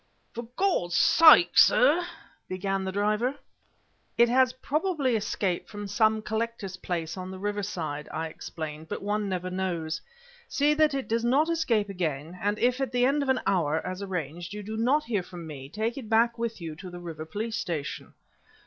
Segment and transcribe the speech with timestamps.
[0.33, 2.03] "For God's sake, sir!"
[2.49, 3.35] began the driver
[4.17, 9.29] "It has probably escaped from some collector's place on the riverside," I explained, "but one
[9.29, 10.01] never knows.
[10.47, 13.79] See that it does not escape again, and if at the end of an hour,
[13.85, 16.99] as arranged, you do not hear from me, take it back with you to the
[16.99, 18.15] River Police Station."